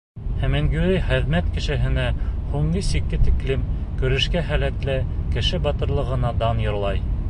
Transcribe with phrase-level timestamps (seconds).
[0.43, 2.07] Хемингуэй хеҙмәт кешеһенә,
[2.55, 3.69] һуңғы сиккә тиклем
[4.01, 5.01] көрәшкә һәләтле
[5.37, 7.05] кеше батырлығына дан йырлай.